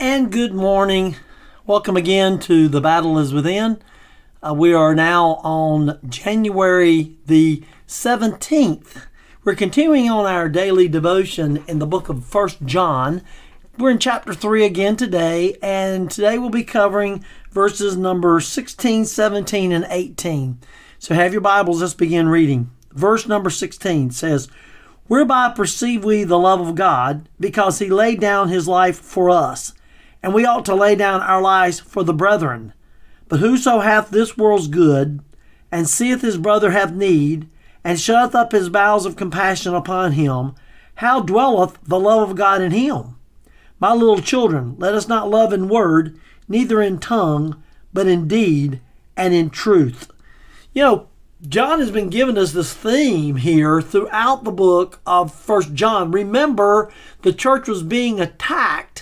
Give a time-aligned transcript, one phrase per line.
[0.00, 1.14] and good morning.
[1.66, 3.82] Welcome again to The Battle is Within.
[4.42, 9.02] Uh, we are now on January the 17th.
[9.44, 13.20] We're continuing on our daily devotion in the book of First John.
[13.76, 19.70] We're in chapter 3 again today, and today we'll be covering verses number 16, 17,
[19.70, 20.60] and 18.
[20.98, 22.70] So have your Bibles, let's begin reading.
[22.92, 24.48] Verse number 16 says,
[25.08, 29.74] Whereby perceive we the love of God, because he laid down his life for us
[30.22, 32.72] and we ought to lay down our lives for the brethren.
[33.28, 35.20] But whoso hath this world's good,
[35.70, 37.48] and seeth his brother have need,
[37.84, 40.54] and shutteth up his bowels of compassion upon him,
[40.96, 43.16] how dwelleth the love of God in him?
[43.78, 47.62] My little children, let us not love in word, neither in tongue,
[47.92, 48.80] but in deed
[49.16, 50.10] and in truth.
[50.74, 51.08] You know,
[51.48, 56.10] John has been giving us this theme here throughout the book of First John.
[56.10, 58.99] Remember, the church was being attacked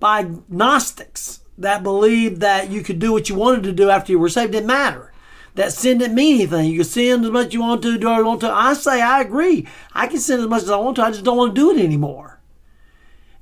[0.00, 4.18] by Gnostics that believed that you could do what you wanted to do after you
[4.18, 4.50] were saved.
[4.50, 5.12] It didn't matter.
[5.54, 6.70] That sin didn't mean anything.
[6.70, 8.50] You could sin as much as you want to, do what you want to.
[8.50, 9.66] I say I agree.
[9.92, 11.02] I can sin as much as I want to.
[11.02, 12.40] I just don't want to do it anymore.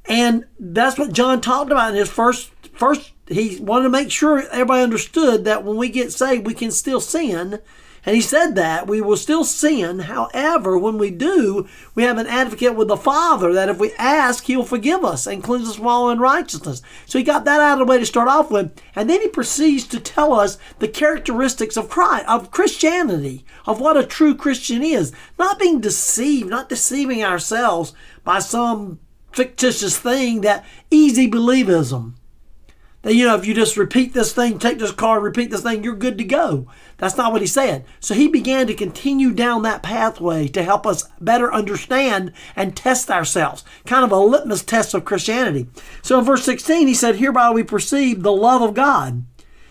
[0.09, 4.43] And that's what John talked about in his first first he wanted to make sure
[4.51, 7.59] everybody understood that when we get saved we can still sin
[8.07, 9.99] and he said that we will still sin.
[9.99, 14.45] However, when we do, we have an advocate with the Father that if we ask,
[14.45, 16.83] he'll forgive us and cleanse us from all unrighteousness.
[17.07, 18.73] So he got that out of the way to start off with.
[18.95, 23.97] And then he proceeds to tell us the characteristics of Christ, of Christianity, of what
[23.97, 25.13] a true Christian is.
[25.37, 27.93] Not being deceived, not deceiving ourselves
[28.23, 29.01] by some
[29.33, 32.15] fictitious thing that easy believism
[33.07, 35.85] that you know if you just repeat this thing take this card repeat this thing
[35.85, 36.67] you're good to go.
[36.97, 37.85] That's not what he said.
[38.01, 43.09] So he began to continue down that pathway to help us better understand and test
[43.09, 43.63] ourselves.
[43.85, 45.69] Kind of a litmus test of christianity.
[46.03, 49.25] So in verse 16 he said hereby we perceive the love of god.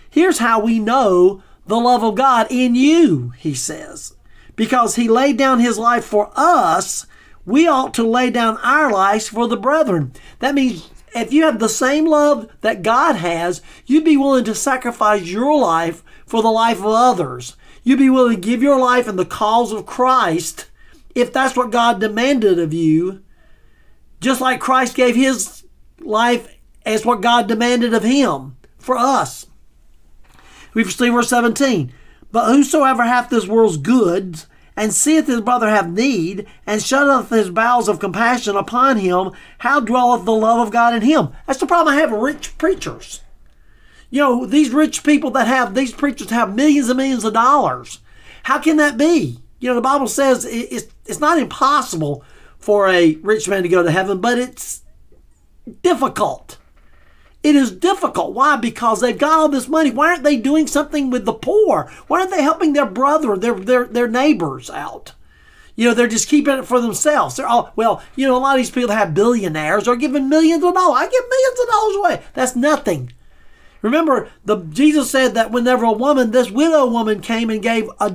[0.10, 4.16] Here's how we know the love of god in you he says.
[4.56, 7.06] Because he laid down his life for us
[7.46, 10.14] we ought to lay down our lives for the brethren.
[10.40, 14.54] That means if you have the same love that God has, you'd be willing to
[14.56, 17.56] sacrifice your life for the life of others.
[17.84, 20.70] You'd be willing to give your life in the cause of Christ
[21.14, 23.24] if that's what God demanded of you,
[24.20, 25.64] just like Christ gave his
[26.02, 26.54] life
[26.86, 29.48] as what God demanded of him for us.
[30.74, 31.94] We see verse 17.
[32.32, 37.50] But whosoever hath this world's goods and seeth his brother have need, and shutteth his
[37.50, 41.30] bowels of compassion upon him, how dwelleth the love of God in him?
[41.48, 43.22] That's the problem I have with rich preachers.
[44.10, 48.00] You know, these rich people that have, these preachers have millions and millions of dollars.
[48.44, 49.40] How can that be?
[49.60, 52.24] You know, the Bible says it's, it's not impossible
[52.60, 54.84] for a rich man to go to heaven, but it's
[55.82, 56.58] difficult.
[57.46, 58.34] It is difficult.
[58.34, 58.56] Why?
[58.56, 59.92] Because they've got all this money.
[59.92, 61.92] Why aren't they doing something with the poor?
[62.08, 65.14] Why aren't they helping their brother, their their their neighbors out?
[65.76, 67.36] You know, they're just keeping it for themselves.
[67.36, 70.28] They're all well, you know, a lot of these people that have billionaires are giving
[70.28, 70.98] millions of dollars.
[70.98, 72.32] I give millions of dollars away.
[72.34, 73.14] That's nothing.
[73.84, 78.12] Remember, the Jesus said that whenever a woman, this widow woman came and gave a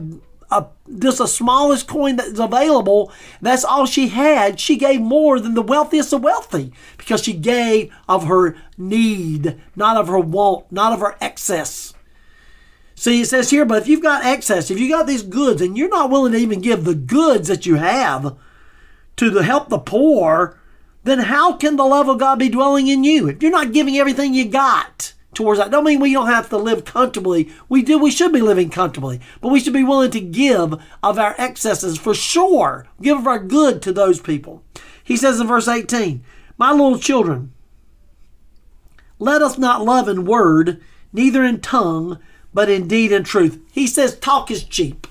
[0.50, 0.66] a,
[0.99, 3.12] just the smallest coin that's available.
[3.41, 4.59] That's all she had.
[4.61, 9.97] She gave more than the wealthiest of wealthy because she gave of her need, not
[9.97, 11.94] of her want, not of her excess.
[12.94, 15.79] See, it says here, but if you've got excess, if you got these goods and
[15.79, 18.37] you're not willing to even give the goods that you have
[19.17, 20.58] to the help the poor,
[21.05, 23.29] then how can the love of God be dwelling in you?
[23.29, 25.71] If you're not giving everything you got, towards that.
[25.71, 27.50] Don't mean we don't have to live comfortably.
[27.69, 27.99] We do.
[27.99, 31.99] We should be living comfortably, but we should be willing to give of our excesses
[31.99, 32.87] for sure.
[33.00, 34.62] Give of our good to those people.
[35.03, 36.23] He says in verse 18,
[36.59, 37.53] "My little children,
[39.19, 40.81] let us not love in word,
[41.12, 42.19] neither in tongue,
[42.53, 45.06] but in deed and truth." He says talk is cheap.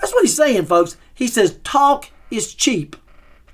[0.00, 0.96] That's what he's saying, folks.
[1.14, 2.96] He says talk is cheap.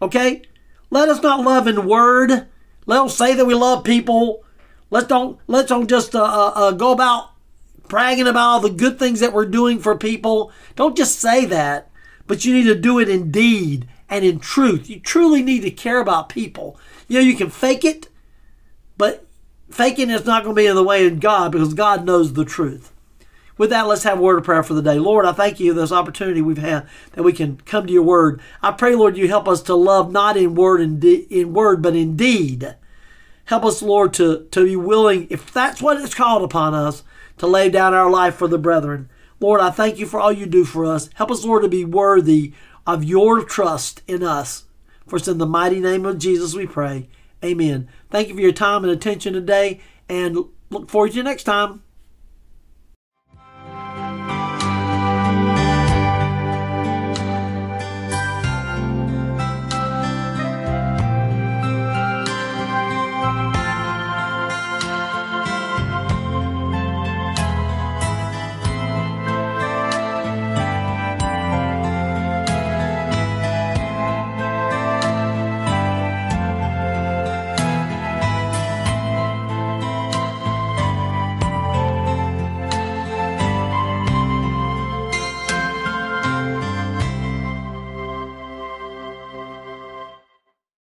[0.03, 0.43] Okay?
[0.91, 2.47] Let us not love in word.
[2.87, 4.44] Let us say that we love people
[4.91, 7.31] Let's don't let's don't just uh, uh, uh, go about
[7.89, 10.53] bragging about all the good things that we're doing for people.
[10.77, 11.91] Don't just say that,
[12.27, 14.89] but you need to do it in deed and in truth.
[14.89, 16.79] You truly need to care about people.
[17.09, 18.09] You know, you can fake it,
[18.97, 19.27] but
[19.71, 22.45] faking is not going to be in the way of God because God knows the
[22.45, 22.93] truth.
[23.57, 24.99] With that, let's have a word of prayer for the day.
[24.99, 28.03] Lord, I thank you for this opportunity we've had that we can come to your
[28.03, 28.41] word.
[28.63, 31.81] I pray, Lord, you help us to love not in word and de- in word,
[31.81, 32.75] but in deed.
[33.47, 37.03] Help us, Lord, to, to be willing, if that's what it's called upon us,
[37.39, 39.09] to lay down our life for the brethren.
[39.41, 41.11] Lord, I thank you for all you do for us.
[41.15, 42.53] Help us, Lord, to be worthy
[42.87, 44.65] of your trust in us.
[45.07, 47.09] For it's in the mighty name of Jesus we pray.
[47.45, 47.89] Amen.
[48.11, 50.39] Thank you for your time and attention today, and
[50.71, 51.84] look forward to you next time.